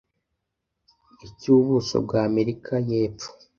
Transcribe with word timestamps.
icy'ubuso 1.27 1.95
bwa 2.05 2.19
Amerika 2.29 2.71
y'Epfo 2.89 3.29